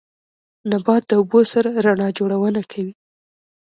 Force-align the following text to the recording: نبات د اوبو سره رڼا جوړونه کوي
نبات 0.71 1.03
د 1.07 1.11
اوبو 1.19 1.39
سره 1.53 1.69
رڼا 1.85 2.09
جوړونه 2.17 2.61
کوي 2.71 2.93